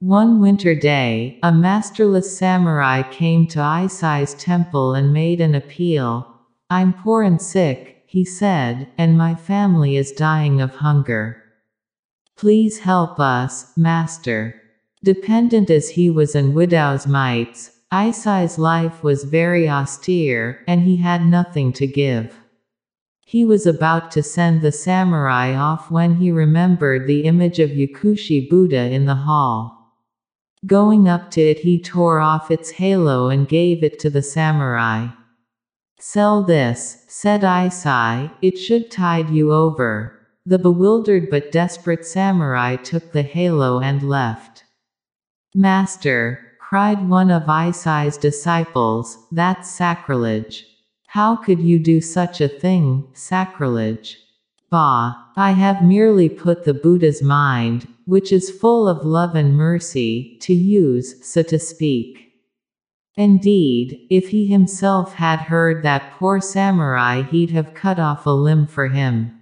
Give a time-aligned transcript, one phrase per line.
[0.00, 6.36] One winter day, a masterless samurai came to Eisai's temple and made an appeal.
[6.70, 11.42] I'm poor and sick, he said, and my family is dying of hunger.
[12.36, 14.62] Please help us, master.
[15.02, 21.26] Dependent as he was on widow's mites, Eisai's life was very austere, and he had
[21.26, 22.36] nothing to give.
[23.26, 28.48] He was about to send the samurai off when he remembered the image of Yakushi
[28.48, 29.74] Buddha in the hall.
[30.66, 35.08] Going up to it, he tore off its halo and gave it to the samurai.
[36.00, 40.18] Sell this, said Eisai, it should tide you over.
[40.44, 44.64] The bewildered but desperate samurai took the halo and left.
[45.54, 50.66] Master, cried one of Eisai's disciples, that's sacrilege.
[51.06, 54.18] How could you do such a thing, sacrilege?
[54.70, 60.38] Bah, I have merely put the Buddha's mind, which is full of love and mercy,
[60.40, 62.32] to use, so to speak.
[63.16, 68.66] Indeed, if he himself had heard that poor samurai, he'd have cut off a limb
[68.66, 69.38] for him.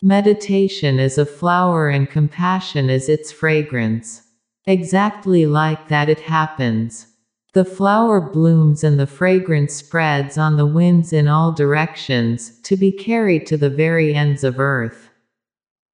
[0.00, 4.22] Meditation is a flower and compassion is its fragrance.
[4.66, 7.08] Exactly like that it happens.
[7.54, 12.92] The flower blooms and the fragrance spreads on the winds in all directions, to be
[12.92, 15.09] carried to the very ends of earth.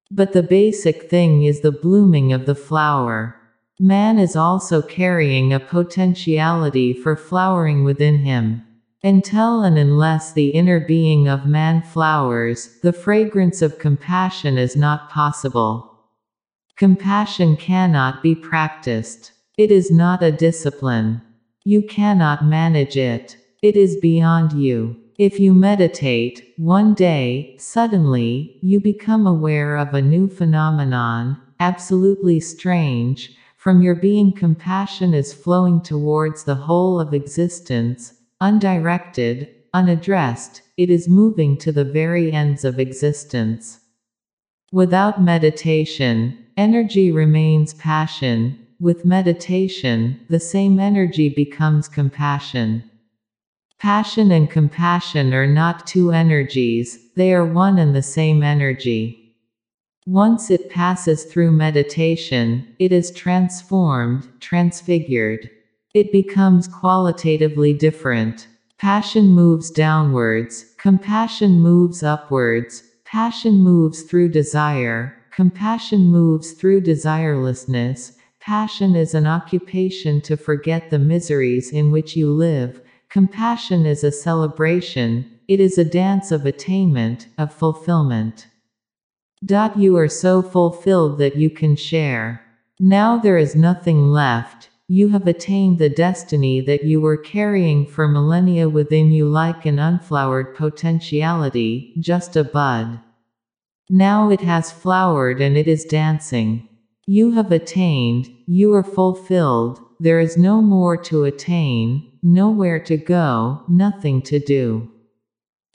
[0.09, 3.35] But the basic thing is the blooming of the flower.
[3.79, 8.63] Man is also carrying a potentiality for flowering within him.
[9.03, 15.09] Until and unless the inner being of man flowers, the fragrance of compassion is not
[15.09, 15.99] possible.
[16.77, 19.33] Compassion cannot be practiced.
[19.57, 21.21] It is not a discipline.
[21.63, 23.37] You cannot manage it.
[23.61, 24.95] It is beyond you.
[25.17, 33.35] If you meditate, one day, suddenly, you become aware of a new phenomenon, absolutely strange,
[33.55, 41.09] from your being compassion is flowing towards the whole of existence, undirected, unaddressed, it is
[41.09, 43.79] moving to the very ends of existence.
[44.71, 52.83] Without meditation, energy remains passion, with meditation, the same energy becomes compassion.
[53.79, 59.35] Passion and compassion are not two energies, they are one and the same energy.
[60.07, 65.49] Once it passes through meditation, it is transformed, transfigured.
[65.93, 68.47] It becomes qualitatively different.
[68.79, 78.13] Passion moves downwards, compassion moves upwards, passion moves through desire, compassion moves through desirelessness,
[78.47, 82.79] Passion is an occupation to forget the miseries in which you live.
[83.09, 88.47] Compassion is a celebration, it is a dance of attainment, of fulfillment.
[89.75, 92.41] You are so fulfilled that you can share.
[92.79, 98.07] Now there is nothing left, you have attained the destiny that you were carrying for
[98.07, 102.99] millennia within you like an unflowered potentiality, just a bud.
[103.89, 106.69] Now it has flowered and it is dancing.
[107.05, 113.63] You have attained, you are fulfilled, there is no more to attain, nowhere to go,
[113.67, 114.89] nothing to do.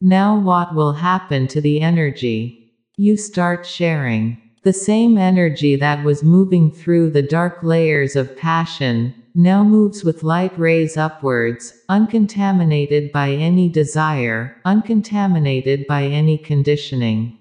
[0.00, 2.74] Now, what will happen to the energy?
[2.96, 4.38] You start sharing.
[4.64, 10.22] The same energy that was moving through the dark layers of passion, now moves with
[10.22, 17.38] light rays upwards, uncontaminated by any desire, uncontaminated by any conditioning.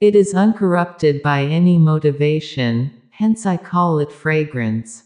[0.00, 5.02] It is uncorrupted by any motivation, hence I call it fragrance.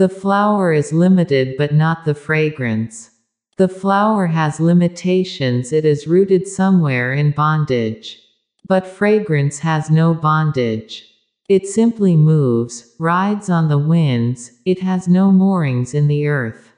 [0.00, 3.10] The flower is limited but not the fragrance.
[3.58, 8.18] The flower has limitations, it is rooted somewhere in bondage.
[8.66, 11.04] But fragrance has no bondage.
[11.50, 16.72] It simply moves, rides on the winds, it has no moorings in the earth.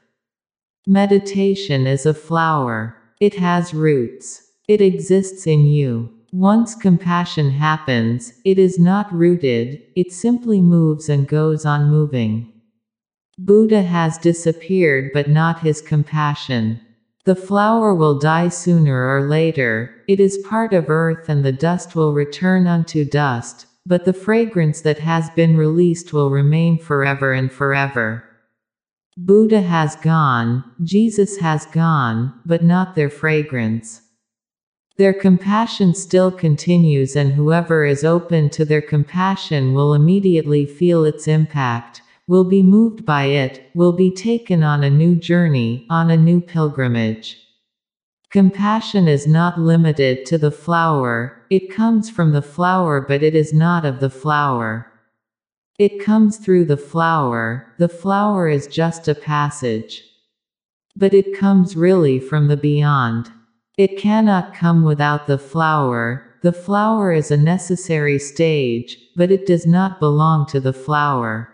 [0.85, 2.97] Meditation is a flower.
[3.21, 4.51] It has roots.
[4.67, 6.11] It exists in you.
[6.33, 12.52] Once compassion happens, it is not rooted, it simply moves and goes on moving.
[13.37, 16.79] Buddha has disappeared but not his compassion.
[17.25, 21.95] The flower will die sooner or later, it is part of earth and the dust
[21.95, 27.51] will return unto dust, but the fragrance that has been released will remain forever and
[27.51, 28.23] forever.
[29.17, 34.01] Buddha has gone, Jesus has gone, but not their fragrance.
[34.97, 41.27] Their compassion still continues, and whoever is open to their compassion will immediately feel its
[41.27, 46.17] impact, will be moved by it, will be taken on a new journey, on a
[46.17, 47.37] new pilgrimage.
[48.29, 53.53] Compassion is not limited to the flower, it comes from the flower, but it is
[53.53, 54.91] not of the flower.
[55.77, 60.03] It comes through the flower, the flower is just a passage.
[60.95, 63.31] But it comes really from the beyond.
[63.77, 69.65] It cannot come without the flower, the flower is a necessary stage, but it does
[69.65, 71.52] not belong to the flower.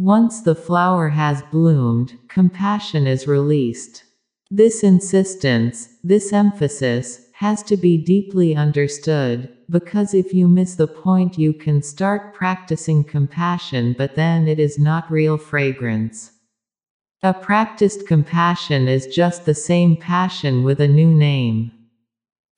[0.00, 4.04] Once the flower has bloomed, compassion is released.
[4.48, 11.36] This insistence, this emphasis, has to be deeply understood, because if you miss the point,
[11.36, 16.30] you can start practicing compassion, but then it is not real fragrance.
[17.24, 21.72] A practiced compassion is just the same passion with a new name.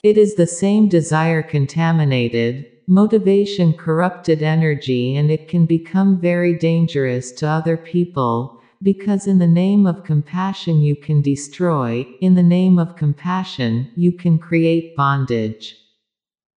[0.03, 7.31] It is the same desire contaminated, motivation corrupted energy, and it can become very dangerous
[7.31, 12.77] to other people, because in the name of compassion you can destroy, in the name
[12.77, 15.77] of compassion, you can create bondage.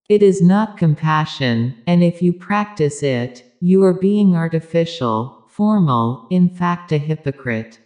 [0.08, 6.48] It is not compassion, and if you practice it, you are being artificial, formal, in
[6.48, 7.78] fact, a hypocrite.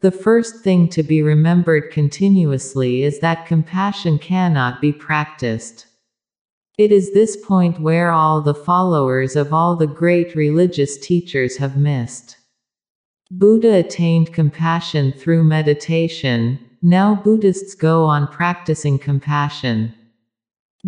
[0.00, 5.86] The first thing to be remembered continuously is that compassion cannot be practiced.
[6.82, 11.76] It is this point where all the followers of all the great religious teachers have
[11.76, 12.38] missed.
[13.30, 19.94] Buddha attained compassion through meditation, now Buddhists go on practicing compassion.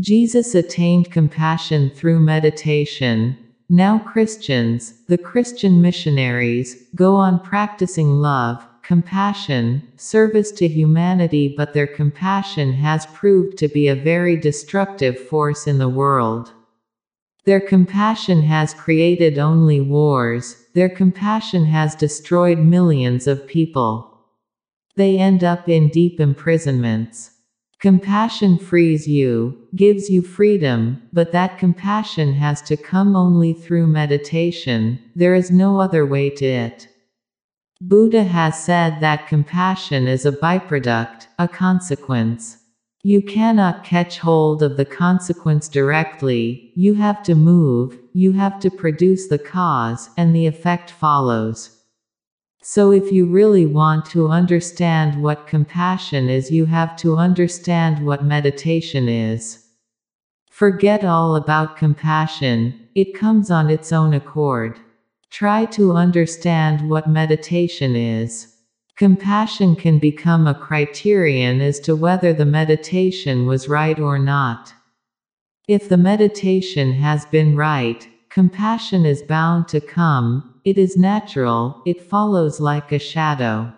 [0.00, 3.38] Jesus attained compassion through meditation,
[3.68, 11.86] now Christians, the Christian missionaries, go on practicing love, compassion, service to humanity, but their
[11.86, 16.52] compassion has proved to be a very destructive force in the world.
[17.46, 24.20] Their compassion has created only wars, their compassion has destroyed millions of people.
[24.96, 27.30] They end up in deep imprisonments.
[27.80, 34.98] Compassion frees you, gives you freedom, but that compassion has to come only through meditation,
[35.14, 36.88] there is no other way to it.
[37.86, 42.56] Buddha has said that compassion is a byproduct, a consequence.
[43.02, 48.70] You cannot catch hold of the consequence directly, you have to move, you have to
[48.70, 51.78] produce the cause, and the effect follows.
[52.62, 58.24] So, if you really want to understand what compassion is, you have to understand what
[58.24, 59.62] meditation is.
[60.50, 64.80] Forget all about compassion, it comes on its own accord.
[65.34, 68.54] Try to understand what meditation is.
[68.96, 74.72] Compassion can become a criterion as to whether the meditation was right or not.
[75.66, 82.00] If the meditation has been right, compassion is bound to come, it is natural, it
[82.00, 83.72] follows like a shadow.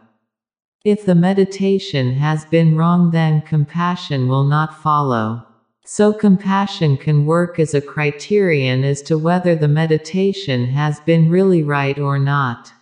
[0.85, 5.46] If the meditation has been wrong, then compassion will not follow.
[5.89, 11.63] So compassion can work as a criterion as to whether the meditation has been really
[11.63, 12.73] right or not.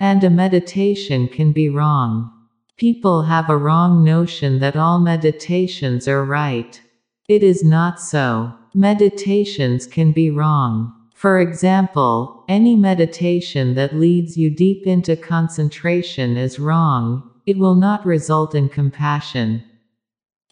[0.00, 2.32] And a meditation can be wrong.
[2.76, 6.80] People have a wrong notion that all meditations are right.
[7.28, 8.52] It is not so.
[8.74, 10.92] Meditations can be wrong.
[11.14, 18.04] For example, any meditation that leads you deep into concentration is wrong, it will not
[18.04, 19.62] result in compassion.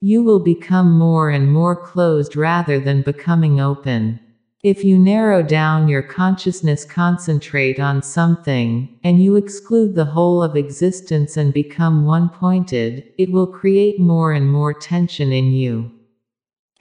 [0.01, 4.21] You will become more and more closed rather than becoming open.
[4.63, 10.57] If you narrow down your consciousness, concentrate on something, and you exclude the whole of
[10.57, 15.93] existence and become one pointed, it will create more and more tension in you.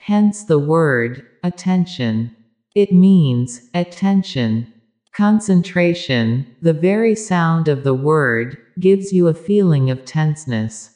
[0.00, 2.34] Hence the word, attention.
[2.74, 4.72] It means, attention.
[5.14, 10.95] Concentration, the very sound of the word, gives you a feeling of tenseness.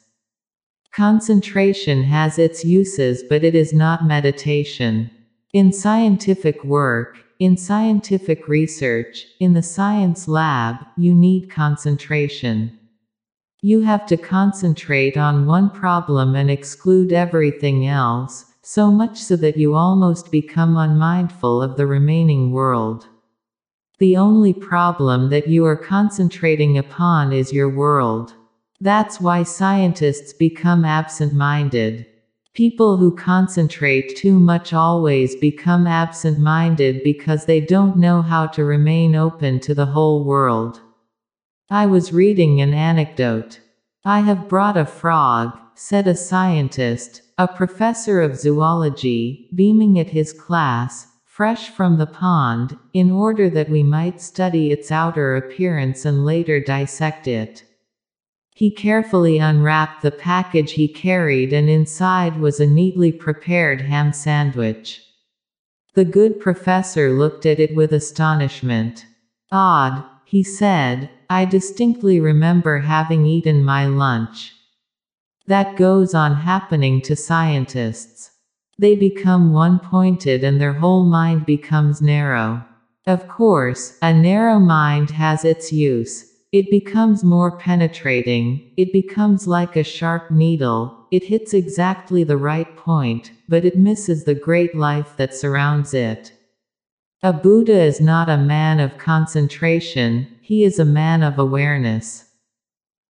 [0.93, 5.09] Concentration has its uses, but it is not meditation.
[5.53, 12.77] In scientific work, in scientific research, in the science lab, you need concentration.
[13.61, 19.55] You have to concentrate on one problem and exclude everything else, so much so that
[19.55, 23.07] you almost become unmindful of the remaining world.
[23.99, 28.33] The only problem that you are concentrating upon is your world.
[28.83, 32.07] That's why scientists become absent minded.
[32.55, 38.65] People who concentrate too much always become absent minded because they don't know how to
[38.65, 40.81] remain open to the whole world.
[41.69, 43.59] I was reading an anecdote.
[44.03, 50.33] I have brought a frog, said a scientist, a professor of zoology, beaming at his
[50.33, 56.25] class, fresh from the pond, in order that we might study its outer appearance and
[56.25, 57.63] later dissect it.
[58.61, 65.01] He carefully unwrapped the package he carried, and inside was a neatly prepared ham sandwich.
[65.95, 69.07] The good professor looked at it with astonishment.
[69.51, 74.53] Odd, he said, I distinctly remember having eaten my lunch.
[75.47, 78.29] That goes on happening to scientists.
[78.77, 82.63] They become one pointed and their whole mind becomes narrow.
[83.07, 86.30] Of course, a narrow mind has its use.
[86.51, 92.75] It becomes more penetrating, it becomes like a sharp needle, it hits exactly the right
[92.75, 96.33] point, but it misses the great life that surrounds it.
[97.23, 102.25] A Buddha is not a man of concentration, he is a man of awareness.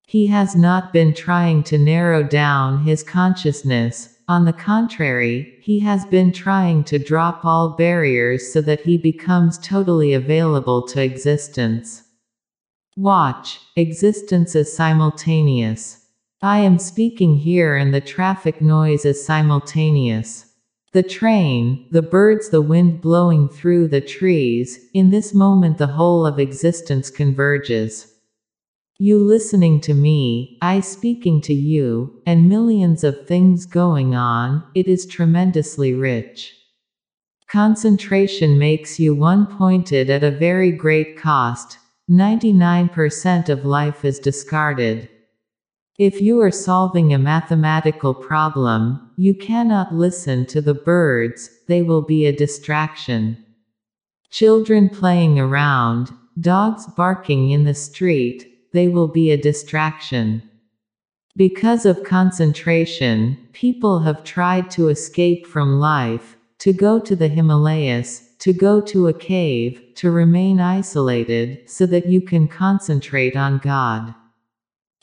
[0.06, 6.06] He has not been trying to narrow down his consciousness, on the contrary, he has
[6.06, 12.04] been trying to drop all barriers so that he becomes totally available to existence.
[13.02, 16.06] Watch, existence is simultaneous.
[16.44, 20.46] I am speaking here and the traffic noise is simultaneous.
[20.94, 26.28] The train, the birds, the wind blowing through the trees, in this moment the whole
[26.28, 28.06] of existence converges.
[29.00, 34.88] You listening to me, I speaking to you, and millions of things going on, it
[34.88, 36.54] is tremendously rich.
[37.50, 41.80] Concentration makes you one pointed at a very great cost,
[42.10, 45.08] 99% of life is discarded.
[46.00, 52.02] If you are solving a mathematical problem, you cannot listen to the birds, they will
[52.02, 53.38] be a distraction.
[54.32, 60.42] Children playing around, dogs barking in the street, they will be a distraction.
[61.36, 68.31] Because of concentration, people have tried to escape from life, to go to the Himalayas,
[68.42, 74.16] to go to a cave, to remain isolated, so that you can concentrate on God.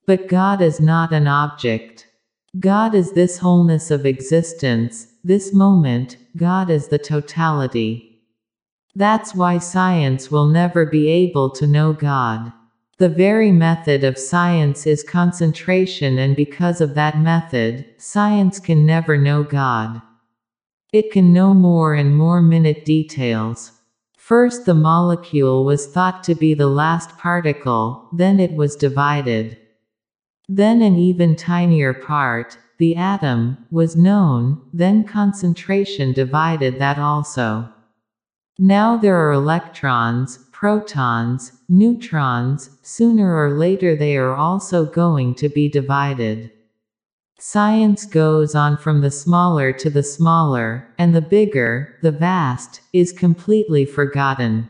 [0.06, 2.06] But God is not an object.
[2.58, 8.24] God is this wholeness of existence, this moment, God is the totality.
[8.96, 12.52] That's why science will never be able to know God.
[12.98, 19.16] The very method of science is concentration, and because of that method, science can never
[19.16, 20.02] know God.
[20.92, 23.72] It can know more and more minute details.
[24.16, 29.58] First, the molecule was thought to be the last particle, then it was divided.
[30.48, 37.68] Then an even tinier part, the atom, was known, then concentration divided that also.
[38.58, 45.68] Now there are electrons, protons, neutrons, sooner or later they are also going to be
[45.68, 46.50] divided.
[47.40, 53.12] Science goes on from the smaller to the smaller, and the bigger, the vast, is
[53.12, 54.68] completely forgotten.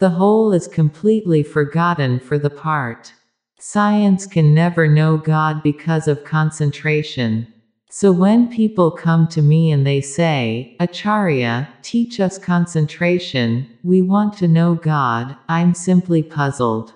[0.00, 3.14] The whole is completely forgotten for the part.
[3.60, 7.46] Science can never know God because of concentration.
[7.90, 14.36] So when people come to me and they say, Acharya, teach us concentration, we want
[14.38, 16.92] to know God, I'm simply puzzled.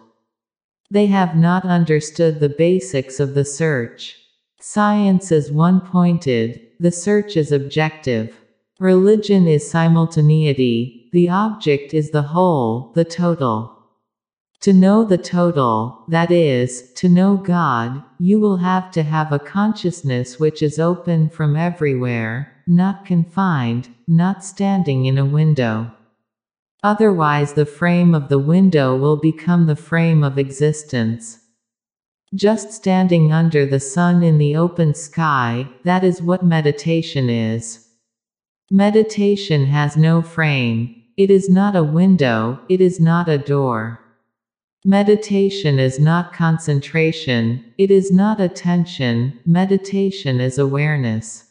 [0.90, 4.18] They have not understood the basics of the search.
[4.64, 8.36] Science is one pointed, the search is objective.
[8.78, 13.76] Religion is simultaneity, the object is the whole, the total.
[14.60, 19.40] To know the total, that is, to know God, you will have to have a
[19.40, 25.90] consciousness which is open from everywhere, not confined, not standing in a window.
[26.84, 31.41] Otherwise, the frame of the window will become the frame of existence.
[32.34, 37.88] Just standing under the sun in the open sky, that is what meditation is.
[38.70, 40.94] Meditation has no frame.
[41.18, 44.00] It is not a window, it is not a door.
[44.82, 51.50] Meditation is not concentration, it is not attention, meditation is awareness.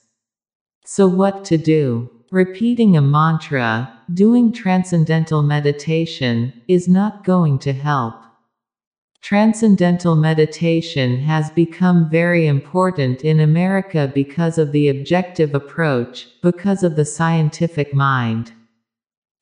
[0.83, 2.09] So, what to do?
[2.31, 8.20] Repeating a mantra, doing transcendental meditation, is not going to help.
[9.21, 16.95] Transcendental meditation has become very important in America because of the objective approach, because of
[16.95, 18.51] the scientific mind.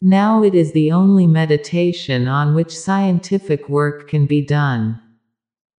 [0.01, 4.99] Now it is the only meditation on which scientific work can be done.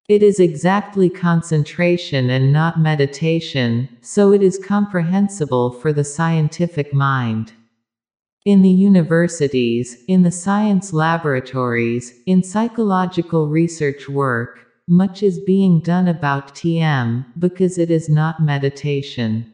[0.08, 7.54] It is exactly concentration and not meditation, so it is comprehensible for the scientific mind.
[8.46, 16.08] In the universities, in the science laboratories, in psychological research work, much is being done
[16.08, 19.52] about TM, because it is not meditation.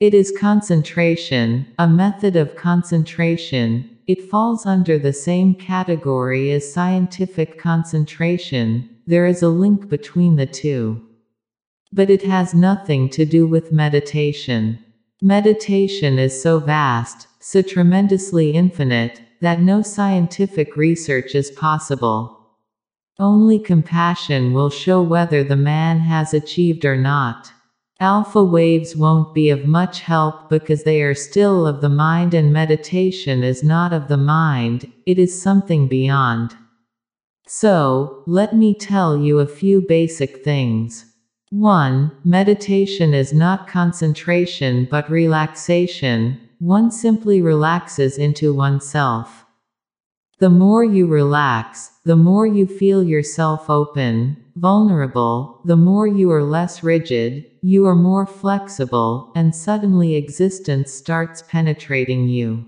[0.00, 3.88] It is concentration, a method of concentration.
[4.08, 10.46] It falls under the same category as scientific concentration, there is a link between the
[10.46, 11.00] two.
[11.92, 14.78] But it has nothing to do with meditation.
[15.20, 22.38] Meditation is so vast, so tremendously infinite, that no scientific research is possible.
[23.18, 27.52] Only compassion will show whether the man has achieved or not.
[28.00, 32.52] Alpha waves won't be of much help because they are still of the mind and
[32.52, 36.56] meditation is not of the mind, it is something beyond.
[37.46, 41.06] So, let me tell you a few basic things.
[41.50, 42.10] 1.
[42.24, 49.44] Meditation is not concentration but relaxation, one simply relaxes into oneself.
[50.38, 56.44] The more you relax, the more you feel yourself open, vulnerable, the more you are
[56.44, 62.64] less rigid, you are more flexible, and suddenly existence starts penetrating you.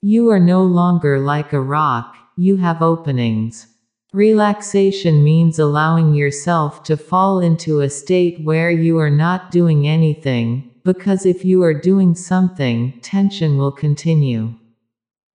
[0.00, 3.66] You are no longer like a rock, you have openings.
[4.12, 10.69] Relaxation means allowing yourself to fall into a state where you are not doing anything,
[10.84, 14.54] because if you are doing something, tension will continue.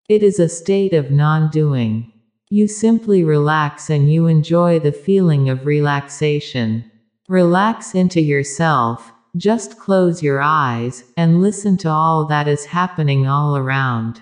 [0.10, 2.12] It is a state of non doing.
[2.50, 6.90] You simply relax and you enjoy the feeling of relaxation.
[7.28, 13.58] Relax into yourself, just close your eyes, and listen to all that is happening all
[13.58, 14.22] around.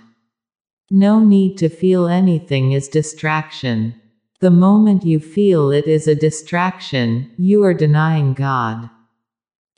[0.90, 3.96] No need to feel anything is distraction.
[4.40, 8.90] The moment you feel it is a distraction, you are denying God.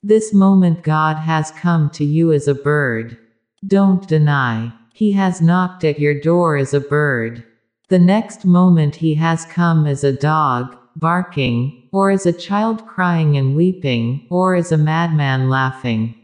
[0.06, 3.18] This moment God has come to you as a bird.
[3.66, 4.74] Don't deny.
[4.94, 7.42] He has knocked at your door as a bird.
[7.88, 13.38] The next moment he has come as a dog, barking, or as a child crying
[13.38, 16.16] and weeping, or as a madman laughing.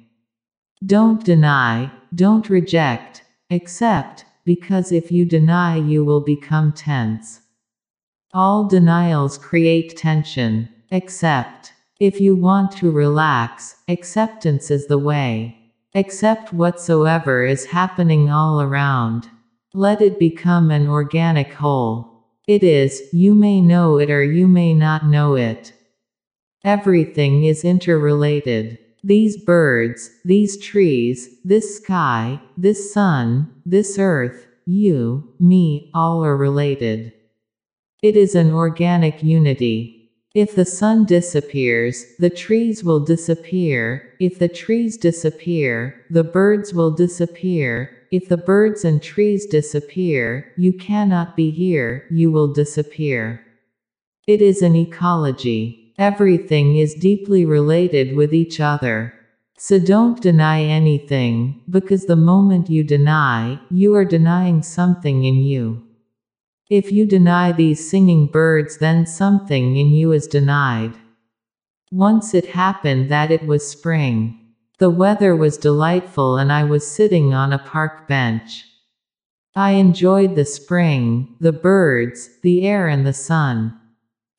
[0.85, 7.39] Don't deny, don't reject, accept, because if you deny you will become tense.
[8.33, 10.67] All denials create tension.
[10.91, 11.71] Accept.
[11.99, 15.57] If you want to relax, acceptance is the way.
[15.93, 19.27] Accept whatsoever is happening all around.
[19.73, 22.23] Let it become an organic whole.
[22.47, 25.73] It is, you may know it or you may not know it.
[26.63, 28.79] Everything is interrelated.
[29.03, 37.11] These birds, these trees, this sky, this sun, this earth, you, me, all are related.
[38.01, 39.98] It is an organic unity.
[40.39, 44.13] If the sun disappears, the trees will disappear.
[44.21, 47.91] If the trees disappear, the birds will disappear.
[48.09, 53.41] If the birds and trees disappear, you cannot be here, you will disappear.
[54.27, 55.93] It is an ecology.
[55.97, 59.13] Everything is deeply related with each other.
[59.57, 65.83] So don't deny anything, because the moment you deny, you are denying something in you.
[66.69, 70.93] If you deny these singing birds, then something in you is denied.
[71.91, 74.39] Once it happened that it was spring.
[74.77, 78.65] The weather was delightful and I was sitting on a park bench.
[79.55, 83.75] I enjoyed the spring, the birds, the air and the sun.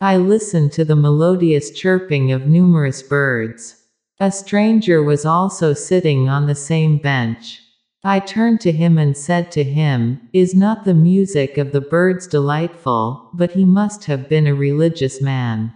[0.00, 3.84] I listened to the melodious chirping of numerous birds.
[4.20, 7.60] A stranger was also sitting on the same bench.
[8.02, 12.26] I turned to him and said to him, Is not the music of the birds
[12.26, 13.28] delightful?
[13.34, 15.74] But he must have been a religious man.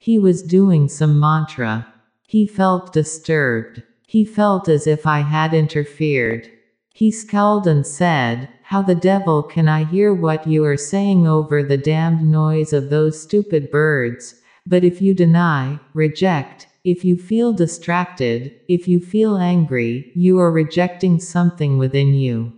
[0.00, 1.86] He was doing some mantra.
[2.26, 3.82] He felt disturbed.
[4.06, 6.48] He felt as if I had interfered.
[6.92, 11.62] He scowled and said, How the devil can I hear what you are saying over
[11.62, 14.34] the damned noise of those stupid birds?
[14.66, 20.50] But if you deny, reject, if you feel distracted, if you feel angry, you are
[20.50, 22.50] rejecting something within you.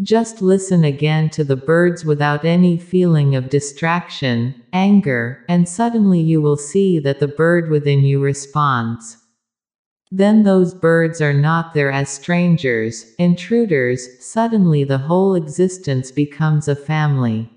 [0.00, 6.40] Just listen again to the birds without any feeling of distraction, anger, and suddenly you
[6.40, 9.18] will see that the bird within you responds.
[10.10, 16.74] Then those birds are not there as strangers, intruders, suddenly the whole existence becomes a
[16.74, 17.50] family.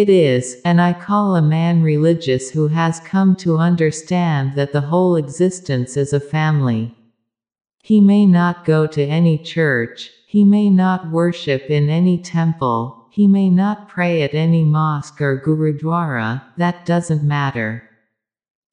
[0.00, 4.82] It is, and I call a man religious who has come to understand that the
[4.82, 6.94] whole existence is a family.
[7.82, 13.26] He may not go to any church, he may not worship in any temple, he
[13.26, 17.82] may not pray at any mosque or gurudwara, that doesn't matter.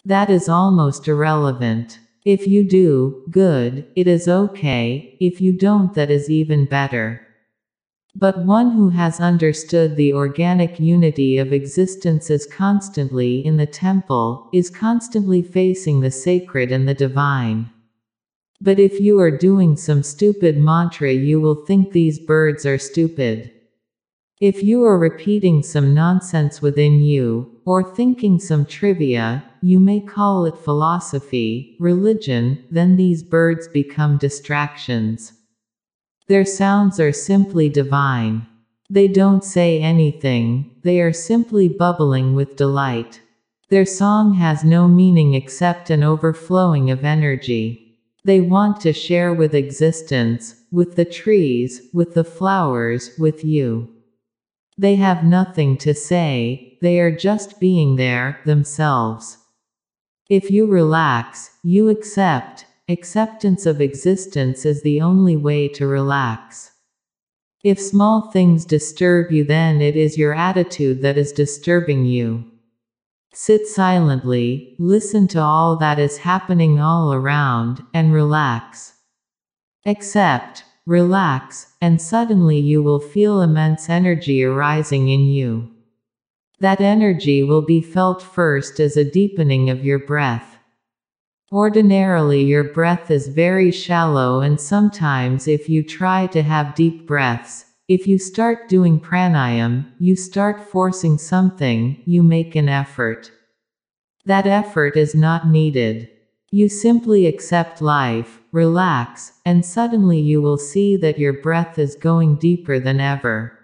[0.06, 1.98] That is almost irrelevant.
[2.24, 7.25] If you do, good, it is okay, if you don't, that is even better.
[8.18, 14.50] But one who has understood the organic unity of existence is constantly in the temple,
[14.54, 17.70] is constantly facing the sacred and the divine.
[18.62, 23.52] But if you are doing some stupid mantra, you will think these birds are stupid.
[24.40, 30.46] If you are repeating some nonsense within you, or thinking some trivia, you may call
[30.46, 35.34] it philosophy, religion, then these birds become distractions.
[36.28, 38.48] Their sounds are simply divine.
[38.90, 43.22] They don't say anything, they are simply bubbling with delight.
[43.70, 48.00] Their song has no meaning except an overflowing of energy.
[48.24, 53.90] They want to share with existence, with the trees, with the flowers, with you.
[54.78, 59.38] They have nothing to say, they are just being there, themselves.
[60.30, 66.72] If you relax, you accept, acceptance of existence is the only way to relax.
[67.64, 72.46] If small things disturb you, then it is your attitude that is disturbing you.
[73.34, 78.94] Sit silently, listen to all that is happening all around, and relax.
[79.86, 85.72] Accept, relax, and suddenly you will feel immense energy arising in you.
[86.60, 90.55] That energy will be felt first as a deepening of your breath.
[91.56, 97.64] Ordinarily, your breath is very shallow, and sometimes, if you try to have deep breaths,
[97.88, 103.32] if you start doing pranayam, you start forcing something, you make an effort.
[104.26, 106.10] That effort is not needed.
[106.52, 112.36] You simply accept life, relax, and suddenly you will see that your breath is going
[112.36, 113.58] deeper than ever.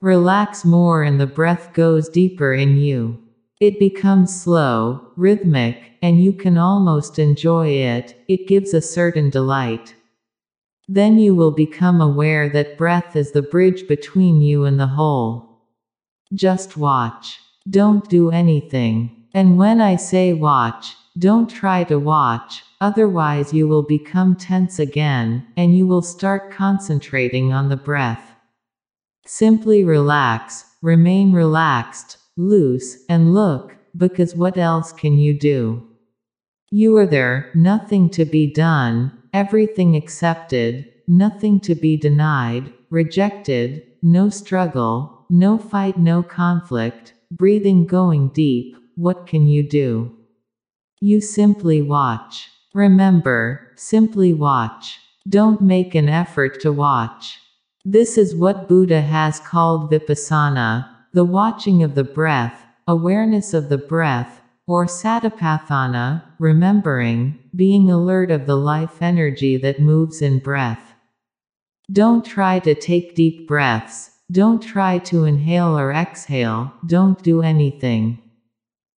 [0.00, 3.18] Relax more, and the breath goes deeper in you.
[3.62, 9.94] It becomes slow, rhythmic, and you can almost enjoy it, it gives a certain delight.
[10.88, 15.60] Then you will become aware that breath is the bridge between you and the whole.
[16.34, 17.38] Just watch.
[17.70, 19.28] Don't do anything.
[19.32, 25.46] And when I say watch, don't try to watch, otherwise, you will become tense again,
[25.56, 28.32] and you will start concentrating on the breath.
[29.24, 35.86] Simply relax, remain relaxed, loose, and look, because what else can you do?
[36.70, 44.28] You are there, nothing to be done, everything accepted, nothing to be denied, rejected, no
[44.30, 50.14] struggle, no fight, no conflict, breathing going deep, what can you do?
[51.00, 52.48] You simply watch.
[52.74, 54.98] Remember, simply watch.
[55.28, 57.38] Don't make an effort to watch.
[57.84, 63.78] This is what Buddha has called vipassana, the watching of the breath, awareness of the
[63.78, 70.94] breath, or satipatthana, remembering, being alert of the life energy that moves in breath.
[71.92, 78.18] Don't try to take deep breaths, don't try to inhale or exhale, don't do anything.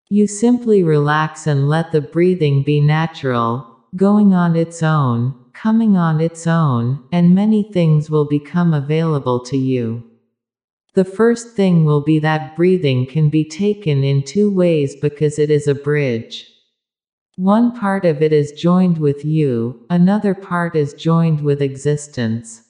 [0.10, 6.21] You simply relax and let the breathing be natural, going on its own, coming on
[6.21, 10.04] its own, and many things will become available to you.
[10.95, 15.49] The first thing will be that breathing can be taken in two ways because it
[15.49, 16.47] is a bridge.
[17.36, 22.62] One part of it is joined with you, another part is joined with existence.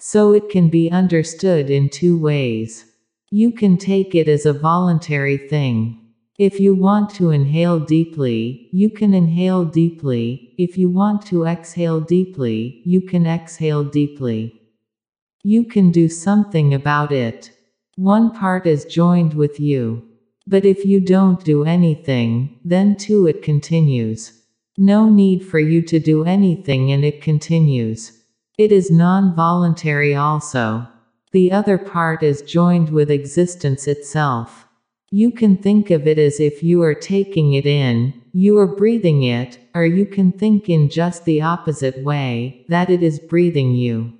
[0.00, 2.84] So it can be understood in two ways.
[3.30, 5.96] You can take it as a voluntary thing.
[6.38, 10.54] If you want to inhale deeply, you can inhale deeply.
[10.58, 14.57] If you want to exhale deeply, you can exhale deeply.
[15.44, 17.52] You can do something about it.
[17.96, 20.02] One part is joined with you.
[20.46, 24.32] But if you don't do anything, then too it continues.
[24.76, 28.22] No need for you to do anything and it continues.
[28.56, 30.88] It is non voluntary also.
[31.32, 34.66] The other part is joined with existence itself.
[35.10, 39.22] You can think of it as if you are taking it in, you are breathing
[39.22, 44.17] it, or you can think in just the opposite way, that it is breathing you.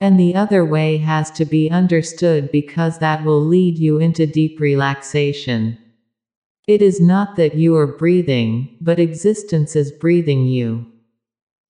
[0.00, 4.60] And the other way has to be understood because that will lead you into deep
[4.60, 5.76] relaxation.
[6.68, 10.86] It is not that you are breathing, but existence is breathing you.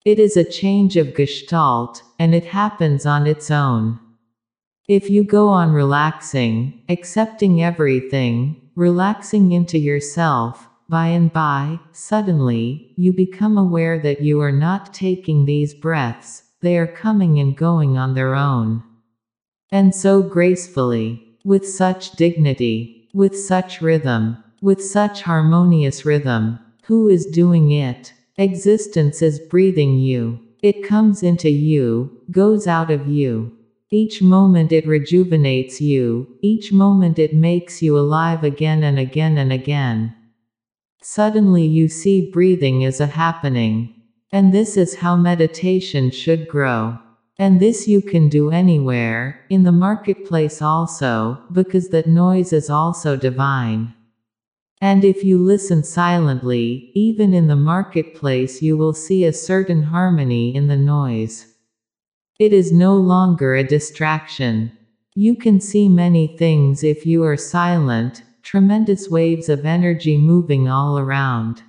[0.04, 3.98] It is a change of gestalt, and it happens on its own.
[4.88, 13.12] If you go on relaxing, accepting everything, relaxing into yourself, by and by, suddenly, you
[13.12, 18.14] become aware that you are not taking these breaths, they are coming and going on
[18.14, 18.82] their own.
[19.70, 26.58] And so gracefully, with such dignity, with such rhythm, with such harmonious rhythm.
[26.84, 28.12] Who is doing it?
[28.36, 30.40] Existence is breathing you.
[30.62, 33.52] It comes into you, goes out of you.
[33.90, 39.52] Each moment it rejuvenates you, each moment it makes you alive again and again and
[39.52, 40.14] again.
[41.00, 43.94] Suddenly you see breathing as a happening.
[44.30, 46.98] And this is how meditation should grow.
[47.38, 53.16] And this you can do anywhere, in the marketplace also, because that noise is also
[53.16, 53.94] divine.
[54.80, 60.54] And if you listen silently, even in the marketplace, you will see a certain harmony
[60.54, 61.54] in the noise.
[62.38, 64.72] It is no longer a distraction.
[65.14, 70.98] You can see many things if you are silent, tremendous waves of energy moving all
[70.98, 71.62] around.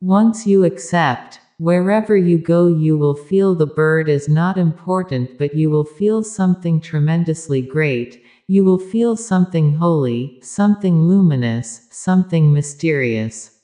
[0.00, 5.54] Once you accept, wherever you go, you will feel the bird is not important, but
[5.54, 8.22] you will feel something tremendously great.
[8.46, 13.60] You will feel something holy, something luminous, something mysterious.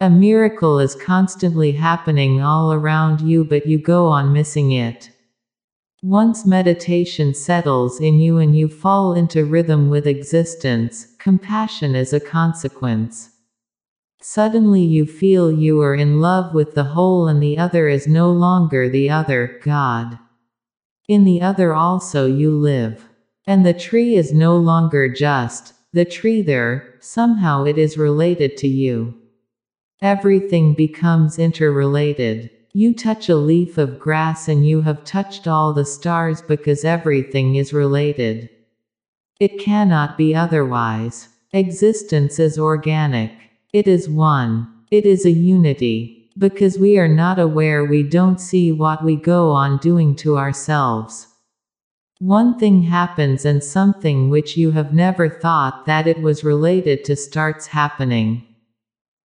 [0.00, 5.10] A miracle is constantly happening all around you, but you go on missing it.
[6.02, 12.18] Once meditation settles in you and you fall into rhythm with existence, compassion is a
[12.18, 13.31] consequence.
[14.24, 18.30] Suddenly you feel you are in love with the whole and the other is no
[18.30, 20.16] longer the other, God.
[21.08, 23.08] In the other also you live.
[23.48, 28.68] And the tree is no longer just, the tree there, somehow it is related to
[28.68, 29.12] you.
[30.00, 32.48] Everything becomes interrelated.
[32.72, 37.56] You touch a leaf of grass and you have touched all the stars because everything
[37.56, 38.48] is related.
[39.40, 41.28] It cannot be otherwise.
[41.52, 43.32] Existence is organic.
[43.72, 44.68] It is one.
[44.90, 46.30] It is a unity.
[46.36, 51.26] Because we are not aware, we don't see what we go on doing to ourselves.
[52.18, 57.16] One thing happens, and something which you have never thought that it was related to
[57.16, 58.46] starts happening.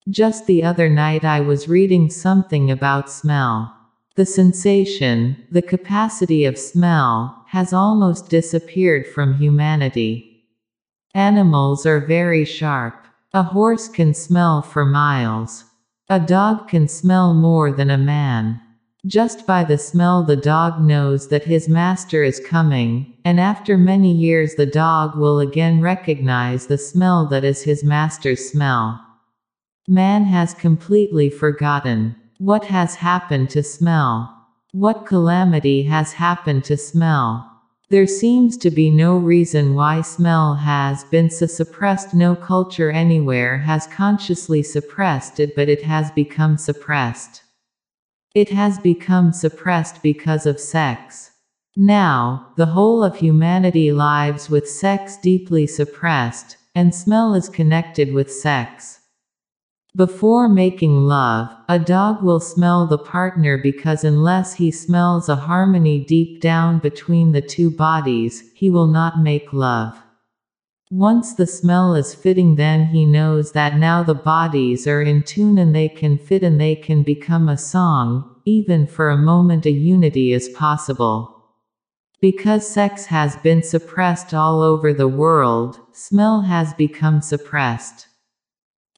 [0.09, 3.75] Just the other night, I was reading something about smell.
[4.15, 10.45] The sensation, the capacity of smell, has almost disappeared from humanity.
[11.15, 13.04] Animals are very sharp.
[13.35, 15.65] A horse can smell for miles.
[16.07, 18.61] A dog can smell more than a man.
[19.05, 24.13] Just by the smell, the dog knows that his master is coming, and after many
[24.13, 29.01] years, the dog will again recognize the smell that is his master's smell.
[29.85, 34.33] Man has completely forgotten what has happened to smell.
[34.71, 37.54] What calamity has happened to smell?
[37.89, 42.15] There seems to be no reason why smell has been so suppressed.
[42.15, 47.43] No culture anywhere has consciously suppressed it, but it has become suppressed.
[48.33, 51.31] It has become suppressed because of sex.
[51.77, 58.31] Now, the whole of humanity lives with sex deeply suppressed, and smell is connected with
[58.31, 59.01] sex.
[59.95, 66.03] Before making love, a dog will smell the partner because unless he smells a harmony
[66.03, 69.97] deep down between the two bodies, he will not make love.
[70.91, 75.57] Once the smell is fitting, then he knows that now the bodies are in tune
[75.57, 79.71] and they can fit and they can become a song, even for a moment, a
[79.71, 81.53] unity is possible.
[82.19, 88.07] Because sex has been suppressed all over the world, smell has become suppressed.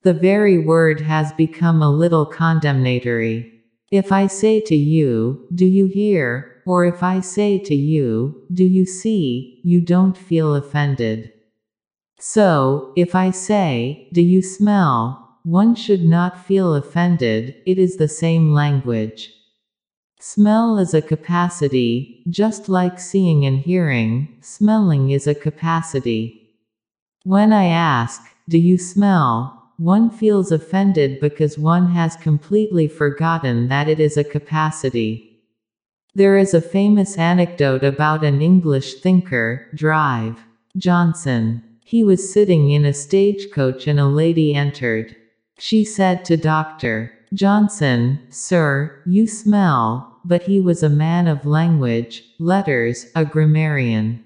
[0.08, 3.52] The very word has become a little condemnatory.
[3.91, 6.62] If I say to you, Do you hear?
[6.65, 9.60] or if I say to you, Do you see?
[9.65, 11.34] you don't feel offended.
[12.20, 15.39] So, if I say, Do you smell?
[15.43, 19.34] one should not feel offended, it is the same language.
[20.22, 26.56] Smell is a capacity, just like seeing and hearing, smelling is a capacity.
[27.26, 29.57] When I ask, Do you smell?
[29.77, 35.43] One feels offended because one has completely forgotten that it is a capacity.
[36.15, 40.35] There is a famous anecdote about an English thinker, Dr.
[40.75, 41.63] Johnson.
[41.85, 45.15] He was sitting in a stagecoach and a lady entered.
[45.59, 47.13] She said to Dr.
[47.33, 54.23] Johnson, Sir, you smell, but he was a man of language, letters, a grammarian.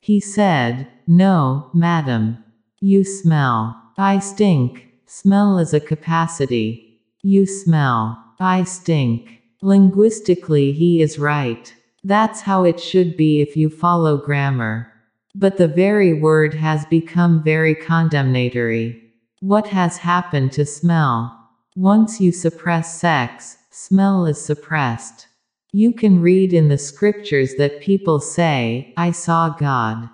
[0.00, 2.44] He said, No, madam.
[2.80, 3.79] You smell.
[4.00, 4.86] I stink.
[5.04, 7.02] Smell is a capacity.
[7.20, 8.16] You smell.
[8.40, 9.42] I stink.
[9.60, 11.74] Linguistically, he is right.
[12.02, 14.90] That's how it should be if you follow grammar.
[15.34, 19.12] But the very word has become very condemnatory.
[19.40, 21.38] What has happened to smell?
[21.76, 25.26] Once you suppress sex, smell is suppressed.
[25.72, 30.08] You can read in the scriptures that people say, I saw God.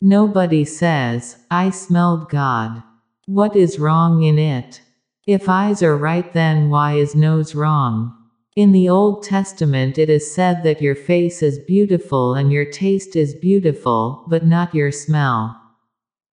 [0.00, 2.84] Nobody says, I smelled God.
[3.26, 4.82] What is wrong in it?
[5.28, 8.12] If eyes are right, then why is nose wrong?
[8.56, 13.14] In the Old Testament, it is said that your face is beautiful and your taste
[13.14, 15.56] is beautiful, but not your smell.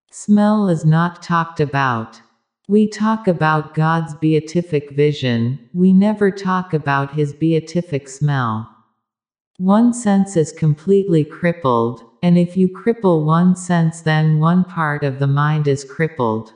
[0.10, 2.19] Smell is not talked about.
[2.67, 8.67] We talk about God's beatific vision, we never talk about his beatific smell.
[9.58, 15.19] One sense is completely crippled, and if you cripple one sense, then one part of
[15.19, 16.54] the mind is crippled.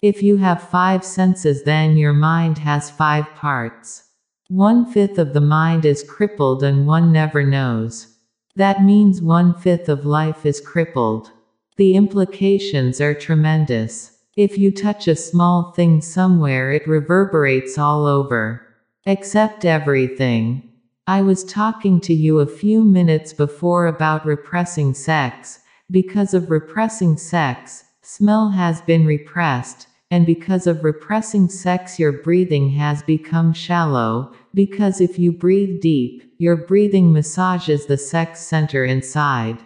[0.00, 4.04] If you have five senses, then your mind has five parts.
[4.48, 8.14] One fifth of the mind is crippled and one never knows.
[8.54, 11.32] That means one fifth of life is crippled.
[11.76, 14.18] The implications are tremendous.
[14.36, 18.64] If you touch a small thing somewhere, it reverberates all over.
[19.04, 20.62] Except everything.
[21.08, 25.58] I was talking to you a few minutes before about repressing sex.
[25.90, 32.70] Because of repressing sex, smell has been repressed, and because of repressing sex, your breathing
[32.70, 34.32] has become shallow.
[34.54, 39.58] Because if you breathe deep, your breathing massages the sex center inside.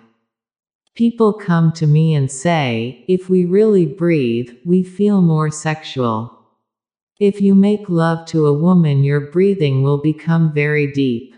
[0.97, 6.37] People come to me and say, if we really breathe, we feel more sexual.
[7.21, 11.37] If you make love to a woman, your breathing will become very deep.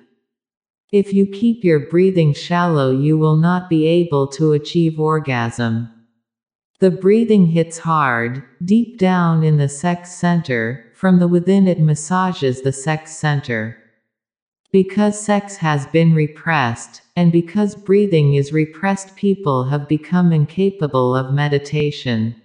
[0.91, 5.91] If you keep your breathing shallow, you will not be able to achieve orgasm.
[6.85, 12.61] The breathing hits hard, deep down in the sex center, from the within it massages
[12.61, 13.79] the sex center.
[14.71, 21.33] Because sex has been repressed, and because breathing is repressed, people have become incapable of
[21.33, 22.37] meditation.